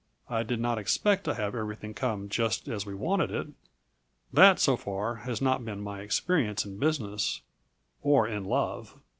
I 0.31 0.41
did 0.41 0.59
not 0.59 0.79
expect 0.79 1.25
to 1.25 1.35
have 1.35 1.53
everything 1.53 1.93
come 1.93 2.27
just 2.27 2.67
as 2.67 2.87
we 2.87 2.93
wanted 2.95 3.29
it; 3.29 3.49
that, 4.33 4.59
so 4.59 4.75
far, 4.75 5.17
has 5.17 5.43
not 5.43 5.63
been 5.63 5.79
my 5.81 6.01
experience 6.01 6.65
in 6.65 6.79
business 6.79 7.41
or 8.01 8.27
in 8.27 8.43
love." 8.45 8.99